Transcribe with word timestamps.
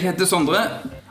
Jeg 0.00 0.12
heter 0.12 0.24
Sondre, 0.26 0.56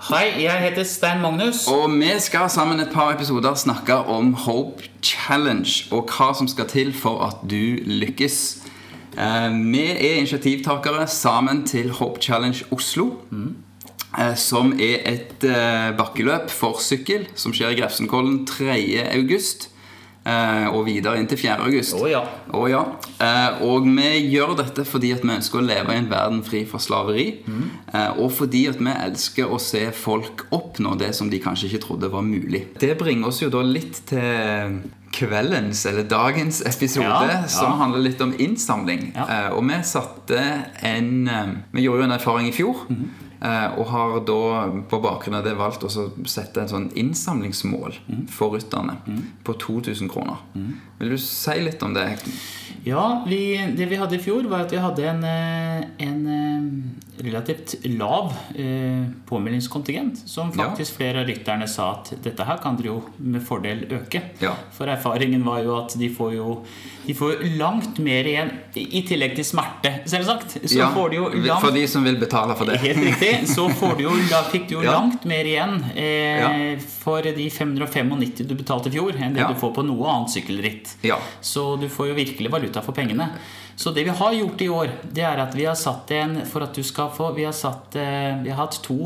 Hei, 0.10 0.44
jeg 0.44 0.62
heter 0.64 0.84
Stein 0.84 1.22
Magnus. 1.22 1.68
og 1.68 1.92
vi 2.00 2.10
skal 2.20 2.50
sammen 2.50 2.80
et 2.80 2.90
par 2.94 3.12
episoder 3.14 3.54
snakke 3.56 3.94
om 3.96 4.34
Hope 4.34 4.84
Challenge 5.04 5.70
og 5.92 6.10
hva 6.10 6.30
som 6.38 6.48
skal 6.48 6.66
til 6.72 6.94
for 6.94 7.22
at 7.28 7.44
du 7.50 7.78
lykkes. 7.86 8.38
Eh, 9.18 9.52
Vi 9.74 9.84
er 9.92 10.16
initiativtakere 10.18 11.08
sammen 11.08 11.66
til 11.68 11.92
Hope 11.92 12.22
Challenge 12.22 12.64
Oslo. 12.72 13.12
eh, 14.18 14.36
Som 14.36 14.74
er 14.80 14.98
et 15.06 15.44
eh, 15.44 15.92
bakkeløp 15.98 16.50
for 16.50 16.80
sykkel 16.82 17.28
som 17.36 17.54
skjer 17.54 17.70
i 17.76 17.82
Grefsenkollen 17.82 18.46
3. 18.48 18.74
eh, 20.26 20.68
Og 20.74 20.86
videre 20.88 21.20
inn 21.20 21.28
til 21.30 21.38
4. 21.40 21.58
august. 21.66 21.96
Å 21.96 22.10
ja. 22.10 22.22
Oh, 22.54 22.66
ja. 22.70 22.82
Eh, 23.20 23.62
og 23.66 23.88
vi 23.88 24.10
gjør 24.34 24.56
dette 24.60 24.86
fordi 24.88 25.14
at 25.16 25.24
vi 25.26 25.34
ønsker 25.36 25.62
å 25.62 25.66
leve 25.66 25.96
i 25.96 26.00
en 26.02 26.10
verden 26.12 26.42
fri 26.46 26.64
fra 26.70 26.82
slaveri. 26.82 27.28
Eh, 27.94 28.20
og 28.20 28.32
fordi 28.36 28.66
at 28.72 28.80
vi 28.82 28.94
elsker 28.94 29.50
å 29.50 29.60
se 29.62 29.86
folk 29.96 30.48
oppnå 30.56 30.96
det 31.00 31.14
som 31.18 31.30
de 31.32 31.42
kanskje 31.44 31.70
ikke 31.72 31.84
trodde 31.88 32.12
var 32.14 32.26
mulig. 32.26 32.66
Det 32.80 32.96
bringer 33.00 33.32
oss 33.32 33.42
jo 33.44 33.52
da 33.54 33.64
litt 33.66 34.02
til 34.10 34.80
kveldens, 35.16 35.86
eller 35.90 36.06
dagens 36.06 36.62
episode, 36.70 37.08
Ja, 37.10 37.42
ja. 37.42 37.48
som 37.50 37.80
handler 37.80 38.04
litt 38.06 38.22
om 38.22 38.36
innsamling. 38.38 39.10
Ja. 39.16 39.26
Eh, 39.26 39.50
og 39.58 39.66
vi 39.68 39.80
satte 39.84 40.44
en 40.86 41.26
Vi 41.74 41.82
gjorde 41.88 42.04
jo 42.06 42.10
en 42.12 42.20
erfaring 42.20 42.48
i 42.52 42.56
fjor. 42.56 42.86
Mm 42.90 43.10
Og 43.40 43.86
har 43.88 44.18
da 44.28 44.42
på 44.92 44.98
bakgrunn 45.00 45.38
av 45.38 45.46
det 45.46 45.54
valgt 45.56 45.86
å 45.88 45.90
sette 46.28 46.60
en 46.60 46.72
sånn 46.72 46.88
innsamlingsmål 47.00 47.94
mm. 48.04 48.26
for 48.36 48.58
rytterne 48.58 48.98
på 49.48 49.56
2000 49.64 50.12
kroner. 50.12 50.42
Vil 51.00 51.14
du 51.16 51.18
si 51.24 51.56
litt 51.64 51.84
om 51.88 51.96
det? 51.96 52.10
Ja, 52.84 53.24
vi, 53.28 53.56
det 53.78 53.88
vi 53.92 54.00
hadde 54.00 54.18
i 54.18 54.24
fjor, 54.24 54.44
var 54.52 54.66
at 54.66 54.74
vi 54.74 54.82
hadde 54.84 55.06
en, 55.08 55.24
eh, 55.24 55.88
en 56.04 56.20
eh, 56.28 56.49
relativt 57.24 57.76
lav 57.86 58.34
eh, 58.56 59.06
påmeldingskontingent. 59.30 60.18
Som 60.26 60.52
Ja. 60.58 60.70
faktisk 60.70 60.96
flere 60.98 61.22
av 61.22 61.28
rytterne 61.28 61.68
sa 61.68 61.92
at 61.92 62.14
dette 62.24 62.44
her 62.46 62.58
kan 62.58 62.76
dere 62.78 62.86
jo 62.94 63.04
med 63.18 63.42
fordel 63.46 63.86
øke. 63.92 64.22
Ja. 64.42 64.54
For 64.72 64.88
erfaringen 64.88 65.44
var 65.46 65.64
jo 65.64 65.78
at 65.84 65.98
de 66.00 66.10
får 66.10 66.34
jo 66.36 66.66
de 67.10 67.14
får 67.18 67.40
langt 67.58 67.98
mer 68.06 68.24
igjen, 68.30 68.52
i 68.76 69.02
tillegg 69.08 69.34
til 69.36 69.44
smerte, 69.48 70.04
selvsagt. 70.06 70.60
Så 70.62 70.78
Ja, 70.78 70.92
får 70.94 71.10
de 71.10 71.16
jo 71.16 71.30
langt 71.42 71.62
For 71.64 71.72
de 71.72 71.88
som 71.88 72.04
vil 72.06 72.18
betale 72.22 72.56
for 72.56 72.66
det. 72.70 72.78
Helt 72.84 73.00
riktig. 73.02 73.48
Så 73.50 73.68
får 73.74 74.00
jo, 74.04 74.12
da 74.30 74.44
fikk 74.44 74.68
du 74.70 74.76
jo 74.76 74.82
Ja. 74.86 74.92
langt 75.00 75.26
mer 75.26 75.44
igjen 75.44 75.84
eh, 75.96 76.40
Ja. 76.40 76.76
for 76.80 77.22
de 77.24 77.50
595 77.50 78.46
du 78.48 78.54
betalte 78.56 78.88
i 78.90 78.92
fjor, 78.92 79.16
enn 79.18 79.34
det 79.34 79.42
Ja. 79.42 79.48
du 79.48 79.56
får 79.56 79.74
på 79.74 79.86
noe 79.88 80.06
annet 80.08 80.30
sykkelritt. 80.30 80.96
Ja. 81.04 81.18
Så 81.42 81.80
du 81.82 81.88
får 81.90 82.10
jo 82.10 82.14
virkelig 82.14 82.52
valuta 82.52 82.82
for 82.84 82.92
pengene. 82.94 83.32
Så 83.80 83.94
det 83.96 84.04
vi 84.04 84.12
har 84.12 84.34
gjort 84.36 84.62
i 84.62 84.68
år, 84.76 84.90
det 85.16 85.24
er 85.24 85.40
at 85.40 85.54
vi 85.56 85.64
har 85.64 85.76
satt 85.80 86.10
en 86.12 86.34
For 86.50 86.66
at 86.66 86.76
du 86.76 86.82
skal 86.84 87.14
få 87.16 87.30
Vi 87.38 87.46
har, 87.48 87.54
satt, 87.56 87.96
eh, 87.96 88.42
vi 88.44 88.52
har 88.52 88.58
hatt 88.66 88.76
to, 88.84 88.98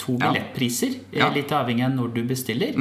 to 0.00 0.14
billettpriser, 0.16 0.94
eh, 1.12 1.18
Ja. 1.18 1.26
Mm. 1.28 1.34
litt 1.34 1.52
avhengig 1.52 1.84
av 1.84 1.92
når 1.92 2.14
du 2.14 2.22
bestiller. 2.24 2.72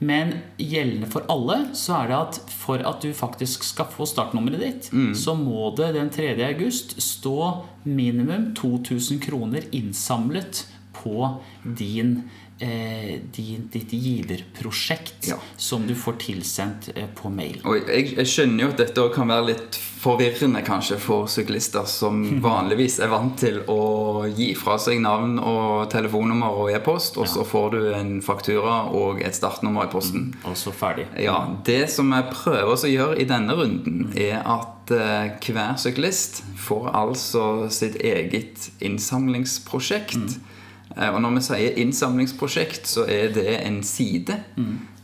Men 0.00 0.34
gjeldende 0.60 1.08
for 1.10 1.24
alle 1.32 1.56
så 1.72 2.02
er 2.02 2.08
det 2.12 2.18
at 2.18 2.40
for 2.52 2.84
at 2.84 3.00
du 3.00 3.08
faktisk 3.16 3.64
skal 3.64 3.86
få 3.86 4.04
startnummeret 4.06 4.60
ditt, 4.60 4.90
Mm. 4.92 5.14
så 5.16 5.34
må 5.34 5.74
det 5.76 5.94
den 5.94 6.10
3. 6.10 6.36
august 6.50 7.00
stå 7.00 7.64
minimum 7.86 8.52
2000 8.54 9.18
kroner 9.24 9.62
innsamlet 9.72 10.66
på 10.92 11.38
din 11.64 12.28
eh, 12.62 13.18
din, 13.34 13.68
ditt 13.72 13.90
giverprosjekt 13.92 15.28
Ja. 15.28 15.36
som 15.56 15.86
du 15.86 15.94
får 15.98 16.16
tilsendt 16.22 16.90
eh, 16.94 17.08
på 17.18 17.30
mail. 17.30 17.58
Og 17.66 17.88
jeg, 17.88 18.12
jeg 18.16 18.26
skjønner 18.30 18.64
jo 18.64 18.70
at 18.72 18.82
dette 18.84 19.06
kan 19.14 19.28
være 19.32 19.48
litt 19.52 19.78
forvirrende 20.02 20.62
kanskje 20.66 20.96
for 20.98 21.28
syklister 21.30 21.84
som 21.86 22.22
vanligvis 22.42 22.96
er 23.02 23.10
vant 23.12 23.36
til 23.38 23.60
å 23.70 24.24
gi 24.34 24.48
fra 24.58 24.78
seg 24.82 24.98
navn 25.04 25.36
og 25.38 25.90
telefonnummer 25.92 26.56
og 26.64 26.72
e-post, 26.74 27.18
og 27.22 27.28
så 27.30 27.44
får 27.46 27.68
du 27.76 27.80
en 27.94 28.16
faktura 28.24 28.80
og 28.90 29.20
et 29.22 29.34
startnummer 29.38 29.86
i 29.86 29.92
posten. 29.92 30.30
Og 30.48 30.56
så 30.58 30.72
ferdig. 30.74 31.06
Ja, 31.22 31.36
Det 31.66 31.84
som 31.92 32.10
jeg 32.14 32.30
prøver 32.32 32.72
å 32.74 32.90
gjøre 32.90 33.18
i 33.22 33.28
denne 33.30 33.54
runden, 33.58 34.08
er 34.18 34.40
at 34.42 34.90
eh, 34.94 35.36
hver 35.46 35.76
syklist 35.78 36.42
får 36.58 36.90
altså 36.94 37.44
sitt 37.72 37.94
eget 38.02 38.70
innsamlingsprosjekt. 38.82 40.16
Eh, 40.16 40.48
og 40.96 41.20
når 41.24 41.36
vi 41.36 41.44
sier 41.46 41.78
innsamlingsprosjekt, 41.82 42.88
så 42.88 43.06
er 43.08 43.32
det 43.32 43.60
en 43.62 43.82
side 43.86 44.38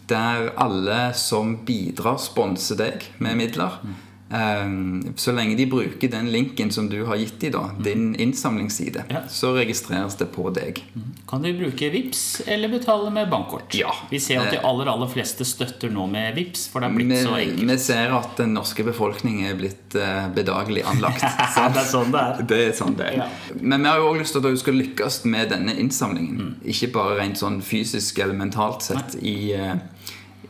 der 0.09 0.51
alle 0.57 0.99
som 1.15 1.57
bidrar, 1.69 2.19
sponser 2.21 2.79
deg 2.81 3.09
med 3.19 3.37
midler. 3.41 3.81
Eh, 3.85 4.08
så 4.29 5.33
lenge 5.33 5.57
de 5.57 5.65
bruker 5.67 6.09
den 6.13 6.27
linken 6.33 6.71
som 6.71 6.89
du 6.89 6.99
har 7.09 7.17
gitt 7.17 7.39
dem, 7.41 7.53
da, 7.55 7.71
din 7.85 8.15
innsamlingsside, 8.21 9.05
Ja. 9.09 9.23
så 9.29 9.55
registreres 9.57 10.17
det 10.21 10.27
på 10.35 10.51
deg. 10.53 10.83
Kan 11.29 11.43
du 11.43 11.53
bruke 11.57 11.89
VIPS 11.91 12.43
eller 12.47 12.69
betale 12.69 13.11
med 13.11 13.31
bankkort? 13.31 13.75
Ja. 13.75 13.95
Vi 14.11 14.21
ser 14.21 14.41
at 14.43 14.51
de 14.53 14.59
aller 14.61 14.87
aller 14.93 15.09
fleste 15.09 15.45
støtter 15.49 15.89
nå 15.91 16.07
med 16.11 16.35
VIPS, 16.37 16.69
for 16.69 16.81
det 16.81 16.91
er 16.91 16.95
blitt 16.99 17.09
Vi, 17.09 17.23
så 17.25 17.35
enkelt. 17.39 17.71
vi 17.71 17.79
ser 17.79 18.13
at 18.19 18.37
den 18.37 18.53
norske 18.55 18.85
befolkning 18.85 19.43
er 19.49 19.55
blitt 19.57 19.95
eh, 19.97 20.29
bedagelig 20.37 20.85
anlagt. 20.85 21.21
det 21.75 21.83
er 21.83 21.89
sånn 21.89 22.13
det 22.13 22.21
er. 22.21 22.43
Det 22.53 22.61
er 22.69 22.73
sånn 22.77 22.97
det 23.01 23.07
er. 23.07 23.17
Ja. 23.23 23.29
Men 23.61 23.83
vi 23.83 23.89
har 23.89 23.97
jo 24.03 24.11
også 24.13 24.21
lyst 24.21 24.33
til 24.37 24.45
at 24.45 24.51
du 24.53 24.57
skal 24.65 24.75
lykkes 24.83 25.25
med 25.25 25.49
denne 25.57 25.75
innsamlingen. 25.81 26.57
Ikke 26.69 26.93
bare 26.93 27.17
rent 27.23 27.41
sånn 27.41 27.63
fysisk 27.65 28.19
eller 28.19 28.35
mentalt 28.37 28.83
sett 28.83 29.17
i, 29.23 29.53
eh, 29.57 29.75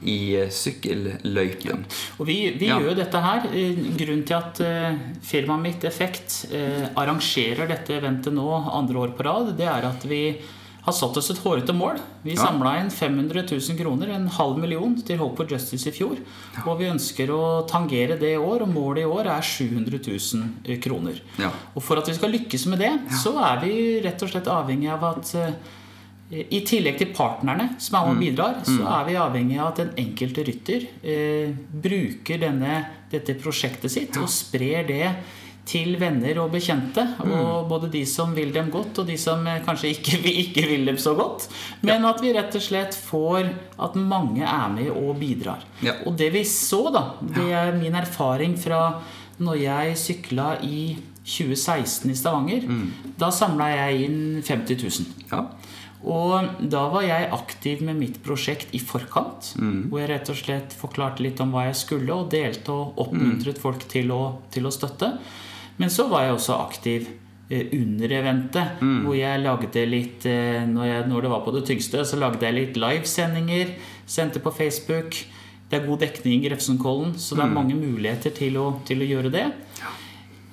i 0.02 0.34
eh, 0.36 0.48
sykkelløypen. 0.50 1.84
Og 2.20 2.26
vi, 2.28 2.36
vi 2.58 2.66
Ja. 2.68 2.78
gjør 2.78 2.90
jo 2.90 2.94
dette 3.02 3.20
her. 3.24 3.46
eh, 3.52 3.74
Grunnen 3.98 4.24
til 4.26 4.36
at 4.36 4.60
eh, 4.60 4.94
firmaet 5.22 5.62
mitt 5.62 5.84
Effekt 5.84 6.46
arrangerer 6.96 7.68
dette 7.68 7.96
eventet 7.98 8.32
nå 8.32 8.46
andre 8.72 8.98
år 9.06 9.16
på 9.16 9.24
rad, 9.26 9.56
det 9.56 9.66
er 9.66 9.84
at 9.88 10.04
vi 10.08 10.36
har 10.88 10.94
satt 10.96 11.16
oss 11.20 11.28
et 11.30 11.40
hårete 11.44 11.74
mål. 11.76 11.98
Vi 12.24 12.32
Ja. 12.34 12.46
samla 12.46 12.78
inn 12.80 12.88
500 12.90 13.42
000 13.44 13.76
kroner, 13.76 14.08
en 14.14 14.28
halv 14.28 14.56
million, 14.58 14.94
til 15.02 15.18
Hope 15.18 15.36
for 15.36 15.44
Justice 15.50 15.86
i 15.86 15.92
fjor. 15.92 16.16
Og 16.66 16.78
vi 16.78 16.86
ønsker 16.88 17.28
å 17.28 17.66
tangere 17.68 18.16
det 18.18 18.32
i 18.34 18.40
år, 18.40 18.62
og 18.62 18.68
målet 18.72 19.02
i 19.02 19.04
år 19.04 19.26
er 19.26 19.42
700 19.42 19.98
000 20.00 20.78
kroner. 20.80 21.20
Ja. 21.38 21.50
Og 21.76 21.82
for 21.82 21.98
at 21.98 22.06
vi 22.08 22.14
skal 22.14 22.30
lykkes 22.32 22.66
med 22.68 22.78
det, 22.78 22.92
så 23.22 23.34
er 23.36 23.60
vi 23.60 24.00
rett 24.00 24.22
og 24.22 24.30
slett 24.30 24.46
avhengig 24.48 24.88
av 24.90 25.04
at 25.04 25.34
i 26.28 26.60
tillegg 26.68 26.98
til 27.00 27.12
partnerne 27.16 27.70
som 27.80 27.96
er 27.96 28.06
med 28.08 28.16
og 28.16 28.22
bidrar, 28.22 28.56
så 28.68 28.84
er 28.98 29.04
vi 29.08 29.16
avhengig 29.16 29.58
av 29.62 29.70
at 29.70 29.78
den 29.80 29.92
enkelte 30.04 30.44
rytter 30.44 30.84
eh, 31.00 31.54
bruker 31.72 32.42
denne, 32.42 32.82
dette 33.08 33.36
prosjektet 33.40 33.94
sitt 33.94 34.18
og 34.20 34.28
sprer 34.28 34.84
det 34.88 35.06
til 35.68 35.96
venner 36.00 36.40
og 36.42 36.52
bekjente. 36.52 37.04
Og 37.24 37.68
både 37.68 37.90
de 37.92 38.02
som 38.08 38.34
vil 38.36 38.52
dem 38.52 38.68
godt, 38.72 39.00
og 39.00 39.08
de 39.08 39.16
som 39.20 39.40
eh, 39.48 39.62
kanskje 39.64 39.94
ikke, 39.96 40.20
ikke 40.44 40.66
vil 40.68 40.84
dem 40.88 41.00
så 41.00 41.14
godt. 41.16 41.48
Men 41.88 42.04
at 42.08 42.20
vi 42.24 42.34
rett 42.36 42.56
og 42.60 42.64
slett 42.64 42.96
får 42.96 43.48
at 43.88 43.96
mange 43.96 44.44
er 44.44 44.68
med 44.74 44.92
og 44.92 45.14
bidrar. 45.20 45.64
Ja. 45.84 45.96
Og 46.04 46.16
det 46.20 46.28
vi 46.36 46.44
så, 46.48 46.88
da, 46.92 47.04
det 47.24 47.48
er 47.56 47.72
min 47.76 47.96
erfaring 47.96 48.56
fra 48.60 48.98
når 49.38 49.60
jeg 49.62 49.98
sykla 50.00 50.56
i 50.66 50.98
2016 51.28 52.10
i 52.10 52.16
Stavanger. 52.16 52.68
Da 53.20 53.28
samla 53.34 53.68
jeg 53.74 54.08
inn 54.08 54.20
50 54.44 54.80
000. 54.82 55.26
Ja. 55.32 55.44
Og 56.06 56.60
da 56.70 56.84
var 56.92 57.02
jeg 57.02 57.30
aktiv 57.34 57.80
med 57.82 57.96
mitt 57.98 58.18
prosjekt 58.22 58.70
i 58.74 58.78
forkant. 58.78 59.54
Hvor 59.90 59.98
jeg 59.98 60.10
rett 60.12 60.28
og 60.30 60.36
slett 60.38 60.74
forklarte 60.78 61.22
litt 61.24 61.40
om 61.42 61.50
hva 61.50 61.64
jeg 61.66 61.76
skulle, 61.80 62.12
og 62.14 62.30
delte 62.30 62.70
og 62.70 62.98
oppmuntret 63.02 63.58
folk 63.58 63.82
til 63.90 64.12
å, 64.14 64.38
til 64.54 64.66
å 64.66 64.70
støtte. 64.70 65.18
Men 65.78 65.90
så 65.90 66.08
var 66.10 66.24
jeg 66.26 66.36
også 66.36 66.54
aktiv 66.58 67.08
eh, 67.50 67.66
under 67.72 68.12
eventet, 68.12 68.78
hvor 69.04 69.14
jeg 69.18 69.42
lagde 69.42 69.84
litt 69.86 70.26
eh, 70.26 70.62
når, 70.66 70.86
jeg, 70.86 71.08
når 71.10 71.22
det 71.22 71.30
var 71.34 71.42
på 71.44 71.54
det 71.54 71.64
tyngste, 71.66 72.04
så 72.04 72.16
lagde 72.18 72.46
jeg 72.46 72.54
litt 72.56 72.76
livesendinger. 72.78 73.74
Sendte 74.06 74.38
på 74.42 74.50
Facebook. 74.50 75.14
Det 75.68 75.76
er 75.82 75.86
god 75.86 75.98
dekning 76.00 76.40
i 76.40 76.48
Grefsenkollen, 76.48 77.18
så 77.20 77.36
det 77.36 77.42
er 77.44 77.52
mange 77.52 77.74
muligheter 77.76 78.30
til 78.32 78.56
å, 78.56 78.80
til 78.88 79.02
å 79.02 79.08
gjøre 79.10 79.30
det. 79.34 79.46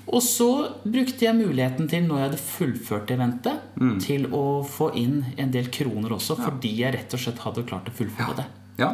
Og 0.08 0.22
så 0.22 0.48
brukte 0.84 1.26
jeg 1.26 1.36
muligheten 1.36 1.88
til, 1.90 2.04
når 2.06 2.20
jeg 2.20 2.30
hadde 2.30 2.42
fullført 2.44 3.12
eventet, 3.12 3.60
til 4.04 4.28
å 4.34 4.62
få 4.64 4.92
inn 4.96 5.24
en 5.38 5.52
del 5.52 5.72
kroner 5.74 6.14
også, 6.14 6.38
fordi 6.38 6.76
jeg 6.84 6.94
rett 6.94 7.14
og 7.18 7.20
slett 7.24 7.42
hadde 7.42 7.64
klart 7.66 7.90
å 7.90 7.96
fullføre 7.98 8.36
det. 8.38 8.46
ja. 8.78 8.92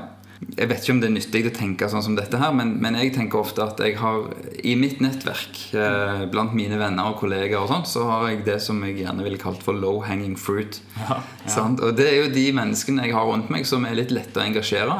Jeg 0.57 0.67
vet 0.71 0.81
ikke 0.81 0.93
om 0.95 0.99
det 1.03 1.07
er 1.07 1.13
nyttig 1.13 1.41
å 1.47 1.51
tenke 1.53 1.87
sånn 1.91 2.01
som 2.03 2.15
dette 2.17 2.37
her, 2.41 2.51
men, 2.57 2.71
men 2.81 2.95
jeg 2.97 3.11
tenker 3.13 3.39
ofte 3.43 3.61
at 3.61 3.77
jeg 3.79 3.93
har 4.01 4.23
i 4.65 4.73
mitt 4.75 4.97
nettverk, 5.03 5.59
eh, 5.77 6.23
blant 6.33 6.55
mine 6.57 6.79
venner 6.81 7.11
og 7.11 7.19
kollegaer 7.21 7.61
og 7.61 7.69
sånt, 7.69 7.87
så 7.91 8.07
har 8.09 8.25
jeg 8.31 8.41
det 8.47 8.57
som 8.65 8.81
jeg 8.83 8.97
gjerne 9.03 9.23
ville 9.23 9.37
kalt 9.41 9.61
for 9.63 9.77
low 9.77 9.99
hanging 10.01 10.33
fruit. 10.35 10.79
Ja, 10.97 11.19
Sant? 11.45 11.79
Og 11.85 11.93
det 11.97 12.07
er 12.09 12.17
jo 12.23 12.31
de 12.33 12.47
menneskene 12.57 13.05
jeg 13.05 13.13
har 13.15 13.29
rundt 13.29 13.51
meg 13.53 13.67
som 13.69 13.85
er 13.85 13.93
litt 14.01 14.11
lette 14.11 14.41
å 14.41 14.45
engasjere. 14.47 14.97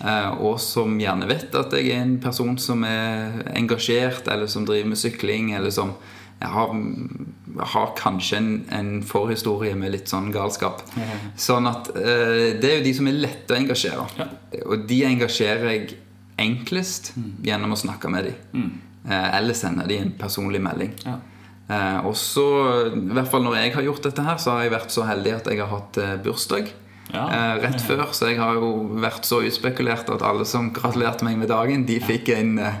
eh, 0.00 0.30
Og 0.38 0.60
som 0.62 0.94
gjerne 1.02 1.26
vet 1.28 1.54
at 1.58 1.72
jeg 1.74 1.90
er 1.90 2.02
en 2.06 2.18
person 2.22 2.56
som 2.56 2.84
er 2.86 3.42
engasjert, 3.58 4.28
eller 4.30 4.46
som 4.46 4.64
driver 4.64 4.88
med 4.94 5.02
sykling, 5.02 5.50
eller 5.58 5.70
som 5.74 5.96
jeg 6.36 6.50
har, 6.52 6.72
har 7.72 7.92
kanskje 7.96 8.38
en, 8.38 8.50
en 8.76 8.90
forhistorie 9.06 9.76
med 9.78 9.94
litt 9.94 10.10
sånn 10.12 10.28
galskap. 10.34 10.82
Sånn 11.40 11.68
at 11.70 11.88
eh, 11.96 12.58
det 12.60 12.68
er 12.68 12.74
jo 12.80 12.84
de 12.84 12.92
som 12.98 13.08
er 13.08 13.16
lette 13.22 13.54
å 13.54 13.56
engasjere. 13.56 14.04
Ja. 14.20 14.26
Og 14.66 14.84
de 14.90 14.98
engasjerer 15.08 15.70
jeg 15.70 15.96
enklest 16.42 17.14
gjennom 17.44 17.72
å 17.72 17.80
snakke 17.80 18.10
med 18.12 18.28
dem. 18.28 18.68
Eh, 19.08 19.30
eller 19.38 19.56
sende 19.56 19.88
dem 19.88 20.10
en 20.10 20.12
personlig 20.20 20.60
melding. 20.60 20.92
Ja. 21.06 21.16
Eh, 21.72 22.06
og 22.06 22.14
så, 22.20 22.46
i 22.92 23.14
hvert 23.16 23.30
fall 23.32 23.46
når 23.46 23.56
jeg 23.62 23.74
har 23.78 23.88
gjort 23.88 24.04
dette 24.10 24.26
her, 24.28 24.36
så 24.42 24.54
har 24.58 24.66
jeg 24.66 24.76
vært 24.76 24.92
så 24.94 25.06
heldig 25.08 25.38
at 25.38 25.48
jeg 25.50 25.62
har 25.64 25.72
hatt 25.72 26.02
eh, 26.02 26.14
bursdag. 26.22 26.70
Ja. 27.14 27.24
Eh, 27.30 27.56
rett 27.64 27.82
før, 27.86 28.08
så 28.12 28.30
jeg 28.30 28.40
har 28.42 28.58
jo 28.58 28.70
vært 29.00 29.26
så 29.26 29.40
utspekulert 29.46 30.10
at 30.12 30.24
alle 30.26 30.46
som 30.48 30.72
gratulerte 30.74 31.26
meg 31.26 31.40
med 31.40 31.50
dagen, 31.50 31.86
de 31.88 32.00
fikk 32.02 32.34
en 32.36 32.58
eh, 32.60 32.80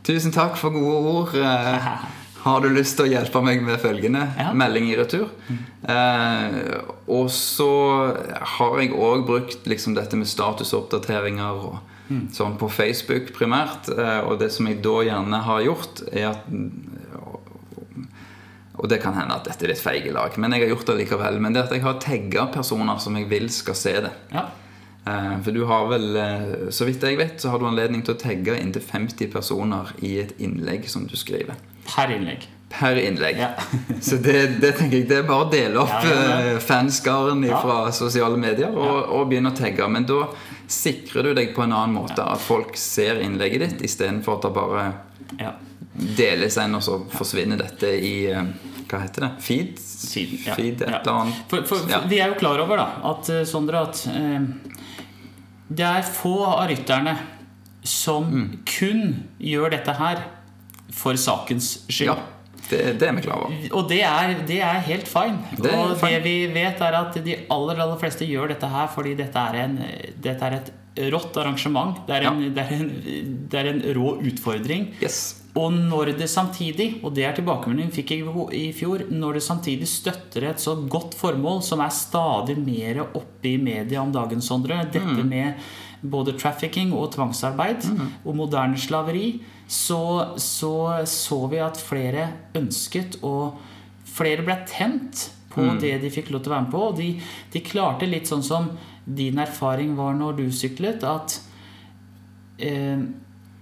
'Tusen 0.00 0.32
takk 0.32 0.56
for 0.56 0.72
gode 0.72 1.00
ord'. 1.12 1.34
Eh, 1.36 1.88
har 2.44 2.60
du 2.64 2.70
lyst 2.72 2.96
til 2.98 3.08
å 3.08 3.10
hjelpe 3.10 3.42
meg 3.44 3.62
med 3.64 3.80
følgende? 3.82 4.24
Ja. 4.38 4.50
Melding 4.56 4.88
i 4.90 4.96
retur. 4.98 5.28
Eh, 5.82 6.58
og 7.10 7.30
så 7.34 7.70
har 8.56 8.80
jeg 8.80 8.94
òg 8.96 9.26
brukt 9.28 9.68
liksom 9.68 9.96
dette 9.98 10.18
med 10.18 10.30
statusoppdateringer 10.30 11.64
og 11.66 11.78
sånn 12.34 12.56
på 12.58 12.68
Facebook 12.72 13.34
primært. 13.36 13.90
Eh, 13.92 14.20
og 14.24 14.40
det 14.40 14.50
som 14.54 14.68
jeg 14.70 14.80
da 14.84 14.96
gjerne 15.06 15.42
har 15.46 15.66
gjort, 15.66 16.04
er 16.10 16.32
at 16.32 16.48
og 18.80 18.88
det 18.88 18.96
kan 19.02 19.12
hende 19.12 19.36
at 19.36 19.44
dette 19.44 19.66
er 19.66 19.74
litt 19.74 19.82
feigelag, 19.82 20.32
lag, 20.32 20.36
men 20.40 20.54
jeg 20.56 20.64
har 20.64 20.70
gjort 20.72 20.86
det 20.88 20.94
likevel. 21.02 21.38
Men 21.44 21.52
det 21.52 21.66
at 21.66 21.74
jeg 21.76 21.84
har 21.84 21.98
tagga 22.00 22.46
personer 22.54 23.00
som 23.02 23.18
jeg 23.18 23.28
vil 23.28 23.50
skal 23.52 23.76
se 23.76 23.92
det. 24.06 24.12
Ja. 24.32 24.46
Eh, 25.10 25.34
For 25.44 25.56
du 25.56 25.64
har 25.70 25.88
vel, 25.90 26.06
eh, 26.16 26.70
så 26.70 26.86
vidt 26.88 27.02
jeg 27.06 27.18
vet, 27.18 27.36
så 27.42 27.50
har 27.52 27.58
du 27.62 27.66
anledning 27.70 28.02
til 28.06 28.14
å 28.14 28.20
tagge 28.20 28.54
inntil 28.60 28.82
50 28.86 29.30
personer 29.32 29.90
i 30.06 30.16
et 30.22 30.34
innlegg 30.38 30.86
som 30.92 31.06
du 31.10 31.16
skriver. 31.18 31.58
Per 31.90 32.12
innlegg. 32.14 32.46
Per 32.70 32.94
innlegg. 33.02 33.38
Ja. 33.40 33.48
Så 34.00 34.20
det, 34.22 34.60
det 34.62 34.76
tenker 34.78 35.00
jeg 35.00 35.08
det 35.10 35.16
er 35.18 35.24
bare 35.26 35.46
å 35.48 35.50
dele 35.50 35.80
opp 35.82 36.04
Ja, 36.06 36.12
eh, 36.52 36.58
fanskaren 36.62 37.42
fra 37.50 37.80
sosiale 37.96 38.38
medier 38.38 38.70
og, 38.70 39.08
og 39.10 39.24
begynne 39.32 39.50
å 39.50 39.56
tagge. 39.58 39.88
Men 39.90 40.06
da 40.06 40.20
sikrer 40.70 41.26
du 41.26 41.32
deg 41.34 41.50
på 41.56 41.64
en 41.64 41.74
annen 41.74 41.96
måte 41.98 42.22
at 42.22 42.38
folk 42.44 42.76
ser 42.78 43.18
innlegget 43.24 43.64
ditt, 43.64 43.82
istedenfor 43.90 44.38
at 44.38 44.46
det 44.46 44.52
bare 44.54 44.84
Ja. 45.40 45.50
deles 46.20 46.56
en, 46.62 46.76
og 46.78 46.82
så 46.86 47.00
forsvinner 47.10 47.58
dette 47.58 47.90
i 48.06 48.14
Hva 48.30 49.00
heter 49.02 49.26
det? 49.26 49.32
Feed? 49.42 49.74
Feed, 49.82 50.36
ja. 50.46 50.54
Feed, 50.54 50.80
et 50.82 50.88
Ja. 50.94 51.00
eller 51.00 51.24
annet. 51.24 51.42
For, 51.50 51.66
for, 51.66 51.82
for. 51.90 52.06
Vi 52.10 52.20
er 52.22 52.30
jo 52.32 52.38
klar 52.38 52.62
over 52.62 52.78
da 52.84 52.86
at, 53.10 53.28
Sondre, 53.50 53.82
at 53.90 54.04
eh, 54.14 54.46
det 55.70 55.86
er 55.86 56.02
få 56.02 56.34
av 56.44 56.66
rytterne 56.70 57.16
som 57.86 58.24
Mm. 58.30 58.58
kun 58.66 59.02
gjør 59.40 59.70
dette 59.70 59.92
her 59.96 60.22
for 60.92 61.14
sakens 61.16 61.86
skyld. 61.88 62.10
Ja, 62.10 62.16
det, 62.70 62.98
det 63.00 63.08
er 63.08 63.12
vi 63.16 63.22
klar 63.24 63.36
over. 63.46 63.54
Og 63.72 63.88
det 63.88 64.02
er, 64.02 64.34
det 64.46 64.58
er 64.60 64.80
helt 64.84 65.08
fine. 65.08 65.38
Det 65.56 65.70
er 65.72 65.78
og 65.78 65.96
fine. 65.96 66.10
det 66.18 66.22
vi 66.24 66.34
vet, 66.52 66.80
er 66.80 66.98
at 66.98 67.14
de 67.24 67.36
aller 67.50 67.80
aller 67.80 67.96
fleste 68.02 68.26
gjør 68.28 68.48
dette 68.52 68.68
her 68.68 68.86
fordi 68.92 69.14
dette 69.18 69.38
er, 69.38 69.54
en, 69.64 69.78
dette 70.22 70.44
er 70.44 70.58
et 70.58 70.72
rått 70.96 71.36
arrangement. 71.36 72.06
Det 72.06 72.16
er, 72.16 72.26
en, 72.30 72.54
det, 72.54 72.64
er 72.64 72.72
en, 72.80 73.36
det 73.50 73.58
er 73.60 73.68
en 73.70 73.82
rå 73.96 74.16
utfordring. 74.26 74.88
Yes. 75.02 75.36
Og 75.58 75.72
når 75.72 76.12
det 76.18 76.28
samtidig, 76.30 77.00
og 77.04 77.14
det 77.14 77.24
er 77.26 77.32
tilbakemeldingen 77.34 77.90
fikk 77.92 78.10
i- 78.12 78.56
i 78.58 78.72
fjor, 78.72 79.06
når 79.10 79.34
det 79.34 79.42
samtidig 79.42 79.88
støtter 79.88 80.44
et 80.50 80.58
så 80.62 80.76
godt 80.88 81.14
formål 81.18 81.62
som 81.62 81.80
er 81.80 81.90
stadig 81.90 82.56
mer 82.58 83.00
oppe 83.14 83.44
i 83.54 83.56
media 83.58 84.00
om 84.02 84.12
dagen, 84.12 84.40
Sondre, 84.40 84.84
dette 84.92 85.24
med 85.26 85.54
både 86.02 86.32
trafficking 86.38 86.92
og 86.96 87.10
tvangsarbeid 87.12 87.84
og 88.24 88.34
moderne 88.36 88.78
slaveri, 88.78 89.40
så, 89.68 90.36
så 90.38 91.04
så 91.06 91.48
vi 91.50 91.58
at 91.58 91.76
flere 91.76 92.28
ønsket 92.54 93.18
og 93.22 93.58
flere 94.04 94.42
ble 94.46 94.56
tent 94.66 95.30
på 95.50 95.64
det 95.80 95.96
de 96.02 96.10
fikk 96.14 96.30
lov 96.30 96.44
til 96.44 96.52
å 96.52 96.56
være 96.56 96.66
med 96.68 96.72
på. 96.74 96.82
Og 96.90 96.96
de, 97.00 97.08
de 97.52 97.60
klarte 97.66 98.06
litt 98.06 98.30
sånn 98.30 98.42
som 98.46 98.70
din 99.04 99.38
erfaring 99.42 99.96
var 99.98 100.14
når 100.14 100.36
du 100.38 100.46
syklet, 100.54 101.02
at 101.02 101.40
eh, 102.58 103.00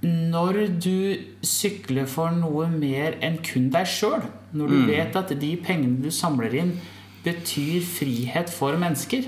når 0.03 0.61
du 0.79 1.17
sykler 1.43 2.07
for 2.07 2.31
noe 2.35 2.69
mer 2.71 3.17
enn 3.25 3.41
kun 3.43 3.71
deg 3.75 3.89
sjøl, 3.91 4.23
når 4.55 4.69
du 4.71 4.77
vet 4.93 5.17
at 5.19 5.33
de 5.41 5.57
pengene 5.65 6.01
du 6.05 6.11
samler 6.15 6.55
inn, 6.61 6.77
betyr 7.25 7.83
frihet 7.83 8.49
for 8.49 8.77
mennesker 8.79 9.27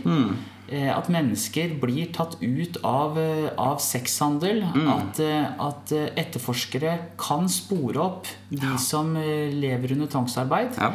eh, 0.70 0.86
At 0.94 1.08
mennesker 1.10 1.72
blir 1.82 2.12
tatt 2.14 2.36
ut 2.40 2.76
av, 2.86 3.18
eh, 3.18 3.48
av 3.58 3.80
sexhandel. 3.82 4.62
At, 4.94 5.18
eh, 5.20 5.48
at 5.58 5.90
etterforskere 6.16 6.92
kan 7.18 7.48
spore 7.50 7.98
opp 7.98 8.30
de 8.48 8.76
som 8.78 9.16
eh, 9.16 9.50
lever 9.50 9.92
under 9.96 10.06
tvangsarbeid 10.06 10.78
Ja. 10.78 10.92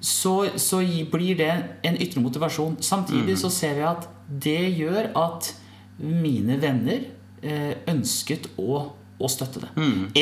Så, 0.00 0.48
så 0.56 0.78
blir 1.10 1.36
det 1.38 1.50
en 1.82 1.96
ytre 2.00 2.20
motivasjon. 2.22 2.76
Samtidig 2.84 3.38
så 3.40 3.50
ser 3.50 3.74
vi 3.74 3.82
at 3.88 4.08
det 4.28 4.60
gjør 4.78 5.08
at 5.18 5.52
mine 5.98 6.58
venner 6.62 7.00
eh, 7.42 7.72
ønsket 7.90 8.46
å, 8.58 8.84
å 9.18 9.28
støtte 9.32 9.64
det. 9.64 9.70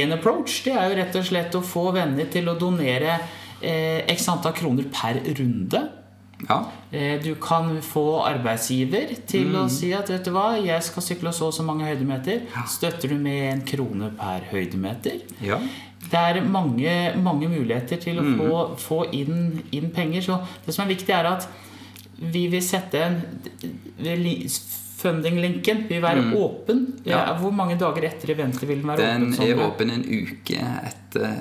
En 0.00 0.12
approach 0.16 0.62
det 0.64 0.72
er 0.72 0.88
jo 0.88 0.96
rett 1.02 1.18
og 1.20 1.26
slett 1.28 1.58
å 1.58 1.60
få 1.64 1.90
venner 1.92 2.28
til 2.32 2.48
å 2.48 2.54
donere 2.56 3.18
eh, 3.60 4.00
x 4.14 4.28
antall 4.32 4.54
kroner 4.56 4.88
per 4.92 5.20
runde. 5.36 5.82
ja. 6.48 6.58
Eh, 6.92 7.18
Du 7.20 7.34
kan 7.34 7.80
få 7.82 8.22
arbeidsgiver 8.24 9.12
til 9.28 9.52
å 9.58 9.66
si 9.68 9.92
at 9.92 10.08
vet 10.08 10.24
du 10.24 10.30
hva, 10.32 10.54
jeg 10.62 10.82
skal 10.86 11.02
sykle 11.02 11.32
så 11.34 11.48
og 11.50 11.54
så 11.56 11.64
mange 11.66 11.84
høydemeter. 11.84 12.46
Støtter 12.68 13.08
du 13.12 13.18
med 13.20 13.52
en 13.52 13.62
krone 13.68 14.10
per 14.16 14.46
høydemeter? 14.52 15.20
ja. 15.42 15.60
Det 16.10 16.22
er 16.22 16.40
mange, 16.44 16.92
mange 17.22 17.48
muligheter 17.50 17.98
til 18.02 18.20
å 18.22 18.24
få, 18.38 18.62
få 18.78 18.98
inn, 19.16 19.62
inn 19.74 19.90
penger. 19.94 20.22
Så 20.22 20.38
det 20.66 20.74
som 20.74 20.84
er 20.86 20.94
viktig, 20.94 21.12
er 21.14 21.30
at 21.32 21.48
vi 22.16 22.46
vil 22.52 22.62
sette 22.64 23.02
en 23.02 23.20
Funding-linken 24.96 25.82
vil 25.90 26.00
være 26.00 26.22
åpen. 26.40 26.78
Ja. 27.04 27.34
Hvor 27.36 27.52
mange 27.54 27.76
dager 27.78 28.06
etter 28.08 28.32
eventet 28.32 28.64
vil 28.64 28.80
den 28.80 28.88
være 28.88 29.04
Den 29.04 29.26
åpen? 29.28 29.44
er 29.44 29.60
åpen 29.66 29.92
en 29.92 30.04
uke 30.08 30.56
etter 30.56 31.34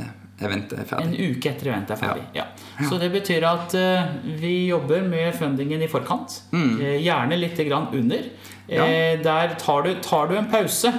eventet 0.43 0.81
er 0.81 0.89
ferdig. 0.89 1.07
En 1.07 1.31
uke 1.31 1.51
etter 1.53 1.69
eventet 1.71 1.95
er 1.95 2.01
ferdig. 2.01 2.25
Ja. 2.35 2.45
Så 2.89 2.99
det 2.99 3.09
betyr 3.13 3.47
at 3.47 3.75
uh, 3.79 4.11
vi 4.41 4.67
jobber 4.67 5.05
med 5.07 5.31
fundingen 5.39 5.81
i 5.81 5.87
forkant. 5.87 6.41
Mm. 6.51 6.75
gjerne 6.99 7.39
litt 7.39 7.63
grann 7.69 7.87
under. 7.95 8.27
Eh, 8.67 9.21
Der 9.23 9.55
tar 9.61 9.85
du, 9.85 9.93
tar 10.03 10.27
du 10.27 10.35
en 10.37 10.51
pause. 10.51 10.91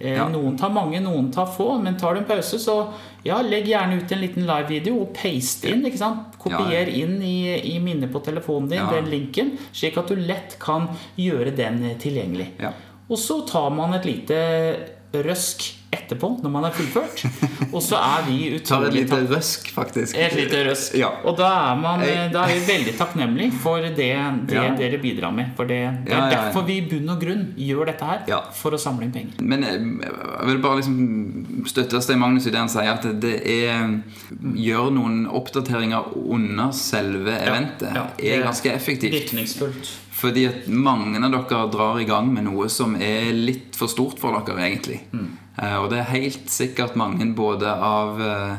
Eh, 0.00 0.14
Ja. 0.16 0.28
Noen 0.28 0.56
tar 0.56 0.70
mange, 0.70 1.00
noen 1.00 1.30
tar 1.32 1.46
få. 1.46 1.80
Men 1.82 1.96
tar 1.96 2.14
du 2.14 2.20
en 2.20 2.26
pause, 2.26 2.58
så 2.58 2.92
ja, 3.24 3.40
legg 3.42 3.66
gjerne 3.66 3.96
ut 4.02 4.12
en 4.12 4.20
liten 4.20 4.46
live-video 4.46 5.00
og 5.00 5.12
paste 5.14 5.68
inn. 5.68 5.82
ikke 5.84 5.98
sant? 5.98 6.38
Kopier 6.38 6.86
Ja, 6.86 7.04
inn 7.04 7.20
i, 7.22 7.74
i 7.74 7.78
minnet 7.80 8.12
på 8.12 8.20
telefonen 8.22 8.68
din 8.68 8.78
Ja. 8.78 8.90
den 8.90 9.10
linken, 9.10 9.58
slik 9.72 9.96
at 9.98 10.06
du 10.08 10.14
lett 10.16 10.56
kan 10.60 10.88
gjøre 11.16 11.54
den 11.56 11.82
eh, 11.84 11.96
tilgjengelig. 11.98 12.52
Ja. 12.60 12.72
Og 13.10 13.16
så 13.18 13.40
tar 13.48 13.70
man 13.70 13.94
et 13.94 14.04
lite 14.04 14.76
røsk 15.14 15.74
etterpå, 15.94 16.28
når 16.42 16.50
man 16.52 16.66
er 16.68 16.74
fullført. 16.76 17.22
Og 17.72 17.80
så 17.84 17.96
er 17.96 18.26
vi 18.26 18.38
Tar 18.68 18.84
et 18.84 18.90
utrolig 18.92 19.02
lite 19.02 19.18
røsk, 19.30 19.70
faktisk. 19.74 20.16
et 20.20 20.34
lite 20.36 20.62
røsk. 20.68 20.94
Ja. 21.00 21.08
Og 21.24 21.36
da 21.38 21.48
er, 21.70 21.78
man, 21.80 22.02
da 22.34 22.42
er 22.44 22.54
vi 22.58 22.64
veldig 22.68 22.94
takknemlig 22.98 23.50
for 23.62 23.80
det, 23.84 23.94
det 23.98 24.08
Ja. 24.58 24.66
dere 24.76 24.98
bidrar 25.00 25.32
med. 25.34 25.52
For 25.56 25.64
det, 25.68 25.78
det 26.06 26.12
er 26.12 26.18
Ja, 26.18 26.42
derfor 26.48 26.66
vi 26.68 26.78
i 26.82 26.86
bunn 26.90 27.08
og 27.14 27.20
grunn 27.22 27.46
gjør 27.56 27.88
dette 27.92 28.08
her. 28.10 28.24
For 28.58 28.76
å 28.76 28.80
samle 28.80 29.08
inn 29.08 29.14
penger. 29.14 29.38
Men 29.40 29.64
eh, 29.64 29.78
jeg 29.78 30.50
vil 30.50 30.60
bare 30.64 30.80
liksom 30.82 31.64
støtte 31.68 32.02
Stein 32.04 32.20
Magnus 32.20 32.48
i 32.48 32.52
det 32.54 32.60
han 32.60 32.72
sier, 32.72 32.92
at 32.92 33.06
det 33.22 33.38
er 33.48 33.96
Gjør 34.58 34.90
noen 34.92 35.22
oppdateringer 35.34 36.12
under 36.18 36.72
selve 36.76 37.32
eventet 37.38 37.94
ja. 37.96 38.04
er 38.18 38.44
ganske 38.44 38.70
effektivt. 38.72 39.14
Virkningsfullt. 39.14 39.90
Fordi 40.18 40.46
at 40.48 40.64
mange 40.68 41.20
av 41.22 41.30
dere 41.30 41.60
drar 41.70 42.00
i 42.02 42.06
gang 42.08 42.30
med 42.34 42.48
noe 42.48 42.66
som 42.72 42.96
er 42.98 43.30
litt 43.36 43.76
for 43.78 43.90
stort 43.90 44.18
for 44.18 44.34
dere, 44.34 44.58
egentlig. 44.66 44.98
Mm. 45.14 45.28
Eh, 45.58 45.76
og 45.78 45.90
det 45.92 46.02
er 46.02 46.12
helt 46.14 46.50
sikkert 46.52 46.96
mange 46.98 47.26
både 47.36 47.70
av 47.70 48.20
eh, 48.22 48.52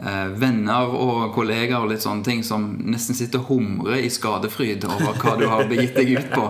eh, 0.00 0.32
venner 0.40 0.90
og 0.90 1.28
kollegaer 1.36 1.84
og 1.84 1.92
litt 1.92 2.02
sånne 2.02 2.26
ting 2.26 2.42
som 2.46 2.64
nesten 2.90 3.16
sitter 3.18 3.44
og 3.44 3.52
humrer 3.52 4.02
i 4.02 4.10
skadefryd 4.10 4.86
over 4.88 5.14
hva 5.22 5.36
du 5.38 5.46
har 5.50 5.68
begitt 5.70 5.94
deg 5.98 6.16
ut 6.16 6.32
på. 6.34 6.48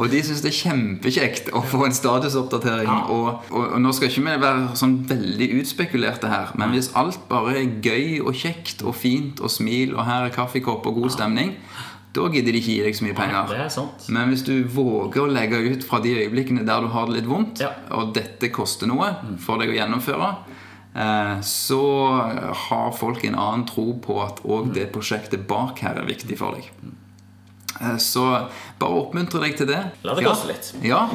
Og 0.00 0.08
de 0.12 0.22
syns 0.24 0.40
det 0.44 0.52
er 0.54 0.58
kjempekjekt 0.62 1.52
å 1.52 1.62
få 1.68 1.84
en 1.86 1.96
statusoppdatering. 1.96 2.88
Ja. 2.88 3.04
Og, 3.12 3.44
og, 3.52 3.68
og 3.74 3.84
nå 3.84 3.92
skal 3.96 4.08
ikke 4.08 4.24
vi 4.24 4.38
være 4.46 4.80
sånn 4.80 4.98
veldig 5.10 5.50
utspekulerte 5.60 6.32
her, 6.32 6.56
men 6.60 6.72
hvis 6.76 6.92
alt 6.98 7.20
bare 7.30 7.58
er 7.60 7.78
gøy 7.84 8.22
og 8.24 8.32
kjekt 8.40 8.84
og 8.86 8.96
fint 8.96 9.44
og 9.44 9.52
smil, 9.52 9.96
og 9.98 10.06
her 10.08 10.30
er 10.30 10.36
kaffekopp 10.36 10.88
og 10.88 11.02
god 11.02 11.16
stemning, 11.18 11.56
da 12.12 12.28
gidder 12.32 12.52
de 12.52 12.58
ikke 12.58 12.72
gi 12.74 12.82
deg 12.82 12.96
så 12.98 13.04
mye 13.06 13.14
penger. 13.14 13.52
Er 13.54 13.68
sant. 13.70 14.06
Men 14.08 14.28
hvis 14.32 14.42
du 14.46 14.64
våger 14.66 15.22
å 15.22 15.30
legge 15.30 15.60
ut 15.72 15.84
fra 15.86 16.00
de 16.02 16.14
øyeblikkene 16.24 16.64
der 16.66 16.80
du 16.82 16.88
har 16.88 17.06
det 17.06 17.20
litt 17.20 17.28
vondt, 17.30 17.60
Ja. 17.62 17.70
og 17.90 18.14
dette 18.14 18.48
koster 18.50 18.86
noe 18.90 19.12
for 19.38 19.58
deg 19.62 19.70
å 19.70 19.76
gjennomføre, 19.78 20.30
eh, 20.96 21.36
så 21.40 21.82
har 22.66 22.90
folk 22.98 23.24
en 23.24 23.34
annen 23.38 23.66
tro 23.66 23.94
på 24.02 24.18
at 24.24 24.42
òg 24.42 24.72
det 24.74 24.88
prosjektet 24.92 25.46
bak 25.46 25.78
her 25.78 25.94
er 26.02 26.06
viktig 26.08 26.36
for 26.38 26.52
deg. 26.58 26.70
Eh, 27.80 27.96
Så 27.96 28.24
bare 28.78 28.90
oppmuntre 28.98 29.40
deg 29.40 29.56
til 29.56 29.66
det. 29.70 29.78
La 30.04 30.14
det 30.14 30.22
ja. 30.24 30.28
koste 30.34 30.48
litt. 30.50 30.74
Ja. 30.84 31.08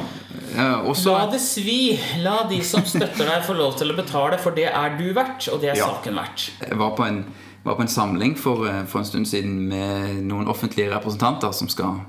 Også... 0.88 1.12
La 1.12 1.26
det 1.30 1.40
svi. 1.40 1.98
La 2.24 2.44
de 2.48 2.62
som 2.64 2.80
støtter 2.82 3.26
deg, 3.28 3.44
få 3.44 3.54
lov 3.54 3.76
til 3.78 3.92
å 3.92 3.96
betale, 3.96 4.38
for 4.40 4.50
det 4.56 4.70
er 4.72 4.96
du 4.98 5.12
verdt, 5.12 5.46
og 5.52 5.60
det 5.60 5.70
er 5.74 5.76
Ja. 5.76 5.86
saken 5.92 6.14
verdt. 6.16 6.50
Jeg 6.64 6.78
var 6.78 6.96
på 6.96 7.04
en, 7.06 7.24
var 7.66 7.74
på 7.74 7.82
en 7.82 7.88
samling 7.88 8.34
for, 8.34 8.68
eh, 8.68 8.84
for 8.84 8.98
en 8.98 9.04
stund 9.04 9.28
siden 9.28 9.68
med 9.68 10.22
noen 10.24 10.48
offentlige 10.48 10.92
representanter 10.94 11.52
som 11.52 11.68
skal 11.68 12.00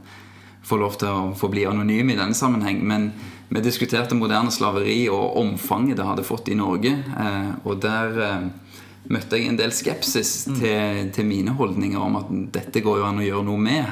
få 0.63 0.77
lov 0.77 0.97
til 0.99 1.07
å 1.07 1.33
få 1.35 1.49
bli 1.49 1.65
anonyme 1.65 2.13
i 2.13 2.19
denne 2.19 2.37
sammenheng. 2.37 2.83
Men 2.83 3.11
vi 3.49 3.61
diskuterte 3.61 4.15
moderne 4.15 4.51
slaveri 4.51 5.07
og 5.09 5.37
omfanget 5.37 5.97
det 5.97 6.05
hadde 6.05 6.27
fått 6.27 6.49
i 6.49 6.55
Norge. 6.55 6.93
eh, 6.93 7.51
Og 7.65 7.81
der, 7.81 8.21
eh, 8.21 8.49
møtte 9.09 9.37
jeg 9.37 9.47
en 9.47 9.57
del 9.57 9.71
skepsis 9.71 10.43
til, 10.59 11.11
til, 11.11 11.25
mine 11.25 11.55
holdninger 11.55 11.97
om 11.97 12.15
at 12.17 12.51
dette 12.51 12.81
går 12.81 12.97
jo 12.97 13.05
an 13.05 13.19
å 13.19 13.25
gjøre 13.25 13.45
noe 13.45 13.57
med, 13.57 13.85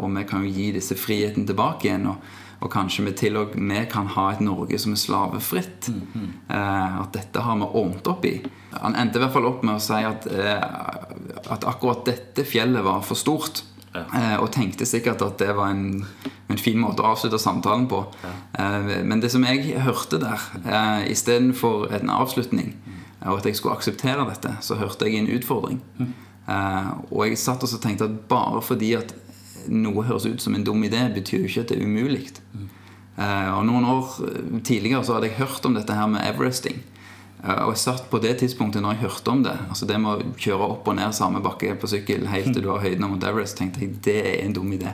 og 0.00 0.16
vi 0.16 0.24
kan 0.24 0.42
jo 0.42 0.50
gi 0.50 0.72
disse 0.72 0.94
friheten 0.94 1.46
tilbake 1.46 1.84
igjen. 1.84 2.06
og, 2.06 2.16
og 2.62 2.70
kanskje 2.70 3.06
vi 3.08 3.14
til 3.18 3.38
og 3.40 3.56
med 3.58 3.88
kan 3.90 4.06
ha 4.14 4.28
et 4.32 4.42
Norge 4.44 4.78
som 4.78 4.94
er 4.94 5.00
slavefritt. 5.00 5.88
Mm, 5.90 6.28
eh, 6.48 7.00
at 7.02 7.16
dette 7.16 7.42
har 7.42 7.58
vi 7.58 7.66
ordnet 7.66 8.10
opp 8.10 8.26
i. 8.28 8.36
Han 8.76 8.94
endte 8.98 9.18
i 9.18 9.24
hvert 9.24 9.34
fall 9.34 9.48
opp 9.50 9.64
med 9.66 9.76
å 9.76 9.82
si 9.82 9.98
at, 10.06 10.28
eh, 10.30 11.11
at 11.50 11.66
akkurat 11.68 12.04
dette 12.06 12.44
fjellet 12.46 12.84
var 12.84 13.02
for 13.06 13.18
stort. 13.18 13.64
Ja. 13.92 14.04
Eh, 14.16 14.36
og 14.40 14.52
tenkte 14.54 14.86
sikkert 14.88 15.22
at 15.24 15.38
det 15.42 15.52
var 15.56 15.72
en, 15.72 16.04
en, 16.48 16.60
fin 16.60 16.78
måte 16.80 17.04
å 17.04 17.12
avslutte 17.12 17.40
samtalen 17.40 17.84
på. 17.90 18.00
Ja. 18.24 18.32
Eh, 18.64 18.92
men 19.04 19.20
det 19.20 19.32
som 19.34 19.44
jeg 19.44 19.76
hørte 19.84 20.20
der, 20.22 20.46
eh, 20.64 21.10
istedenfor 21.12 21.90
en 21.92 22.12
avslutning, 22.12 22.74
og 23.22 23.38
at 23.38 23.46
jeg 23.46 23.58
skulle 23.58 23.76
akseptere 23.76 24.24
dette, 24.26 24.56
så 24.64 24.78
hørte 24.80 25.06
jeg 25.06 25.20
en 25.20 25.32
utfordring. 25.36 25.80
Mm. 25.98 26.12
og 27.12 27.20
jeg 27.22 27.38
satt 27.38 27.62
og 27.62 27.70
tenkte 27.80 28.08
at 28.08 28.14
bare 28.28 28.58
fordi 28.66 28.88
at 28.98 29.12
noe 29.70 30.02
høres 30.02 30.26
ut 30.26 30.42
som 30.42 30.56
en 30.56 30.64
dum 30.66 30.82
idé, 30.82 31.04
betyr 31.14 31.44
jo 31.44 31.46
ikke 31.46 31.60
at 31.60 31.68
det 31.70 31.76
er 31.78 31.86
umulig. 31.86 32.32
Mm. 32.52 32.66
og 33.54 33.62
noen 33.68 33.84
år 33.86 34.08
tidligere 34.66 35.04
så 35.04 35.14
hadde 35.14 35.30
jeg 35.30 35.38
hørt 35.38 35.64
om 35.64 35.74
dette 35.78 35.94
her 35.94 36.10
med 36.10 36.26
Everesting. 36.26 36.82
Og 37.42 37.72
jeg 37.72 37.80
satt 37.82 38.04
på 38.06 38.20
det 38.22 38.36
tidspunktet 38.38 38.84
når 38.84 38.94
jeg 38.94 39.02
hørte 39.02 39.32
om 39.32 39.40
det 39.42 39.56
Altså 39.64 39.86
det 39.90 39.96
med 39.98 40.12
å 40.12 40.34
kjøre 40.38 40.68
opp 40.76 40.86
og 40.86 40.94
ned 40.94 41.14
samme 41.16 41.40
bakke 41.42 41.72
på 41.74 41.90
sykkel 41.90 42.28
helt 42.30 42.52
til 42.54 42.62
du 42.62 42.68
har 42.70 42.84
høyden 42.84 43.02
av 43.02 43.10
Mount 43.10 43.26
Everest, 43.26 43.56
tenkte 43.58 43.82
jeg 43.82 43.96
det 44.06 44.14
er 44.20 44.36
en 44.44 44.54
dum 44.54 44.70
idé. 44.76 44.92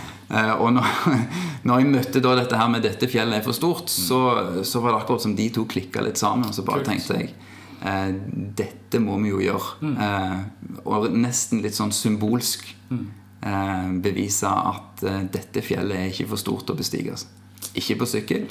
og 0.62 0.72
når, 0.78 0.88
når, 1.68 1.82
jeg 1.82 1.90
møtte 1.92 2.24
da 2.24 2.34
dette 2.38 2.56
her 2.56 2.72
med 2.72 2.86
'dette 2.86 3.10
fjellet 3.10 3.40
er 3.40 3.44
for 3.44 3.56
stort', 3.56 3.92
så, 3.92 4.20
så 4.64 4.80
var 4.80 4.94
det 4.94 5.02
akkurat 5.02 5.26
som 5.26 5.36
de 5.36 5.48
to 5.52 5.66
klikka 5.68 6.00
litt 6.06 6.20
sammen. 6.20 6.48
Og 6.48 6.56
så 6.56 6.64
bare 6.64 6.86
tenkte 6.88 7.18
jeg 7.18 7.34
eh, 7.84 8.10
dette 8.62 9.00
må 9.02 9.18
vi 9.20 9.34
jo 9.34 9.44
gjøre. 9.44 9.70
Mm. 9.84 9.96
Eh, 10.06 10.80
og 10.86 11.10
nesten 11.12 11.60
litt 11.64 11.76
sånn 11.76 11.92
symbolsk 11.94 12.64
mm. 12.90 13.06
eh, 13.44 13.88
bevise 14.08 14.48
at 14.48 15.04
eh, 15.04 15.22
dette 15.36 15.64
fjellet 15.64 15.98
er 15.98 16.12
ikke 16.14 16.30
for 16.32 16.40
stort 16.40 16.72
å 16.72 16.78
bestige. 16.78 17.18
Ikke 17.76 18.00
på 18.00 18.08
sykkel. 18.08 18.48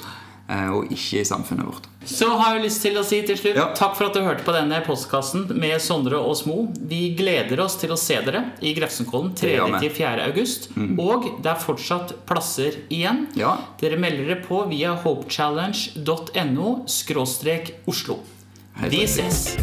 Eh, 0.50 0.70
og 0.74 0.90
ikke 0.90 1.20
i 1.20 1.26
samfunnet 1.26 1.68
vårt. 1.68 1.86
Så 2.10 2.26
har 2.40 2.56
jeg 2.56 2.64
lyst 2.64 2.82
til 2.82 2.96
å 2.98 3.04
si 3.06 3.20
til 3.28 3.38
slutt 3.38 3.58
ja. 3.60 3.68
takk 3.76 3.94
for 3.98 4.08
at 4.08 4.16
du 4.16 4.24
hørte 4.24 4.42
på 4.46 4.54
denne 4.56 4.80
postkassen 4.86 5.44
med 5.52 5.76
Sondre 5.84 6.18
og 6.18 6.34
Smo. 6.40 6.64
Vi 6.90 7.14
gleder 7.18 7.60
oss 7.62 7.76
til 7.78 7.92
å 7.94 7.98
se 8.00 8.18
dere 8.26 8.42
i 8.64 8.72
Grefsenkollen 8.74 9.34
3.-4. 9.38 10.24
august. 10.26 10.70
Mm. 10.74 10.96
Og 10.98 11.28
det 11.44 11.52
er 11.52 11.62
fortsatt 11.62 12.16
plasser 12.26 12.80
igjen. 12.88 13.28
Ja. 13.38 13.58
Dere 13.82 14.00
melder 14.00 14.32
dere 14.32 14.40
på 14.42 14.64
via 14.72 14.96
hopechallenge.no 15.04 16.68
Oslo. 17.90 18.20
Vi 18.90 19.04
ses! 19.04 19.56